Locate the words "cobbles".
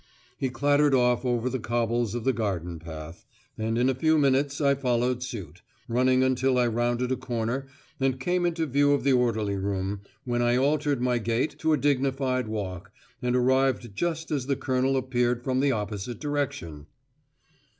1.59-2.15